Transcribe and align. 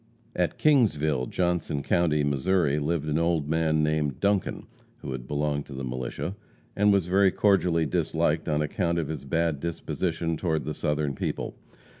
At 0.35 0.57
Kingsville, 0.57 1.29
Johnson 1.29 1.83
county, 1.83 2.23
Mo., 2.23 2.35
lived 2.35 3.07
an 3.07 3.19
old 3.19 3.47
man 3.47 3.83
named 3.83 4.19
Duncan, 4.19 4.65
who 5.03 5.11
had 5.11 5.27
belonged 5.27 5.67
to 5.67 5.73
the 5.73 5.83
militia, 5.83 6.35
and 6.75 6.91
was 6.91 7.05
very 7.05 7.29
cordially 7.29 7.85
disliked 7.85 8.49
on 8.49 8.63
account 8.63 8.97
of 8.97 9.09
his 9.09 9.25
bad 9.25 9.59
disposition 9.59 10.37
toward 10.37 10.65
the 10.65 10.73
Southern 10.73 11.13
people. 11.13 11.53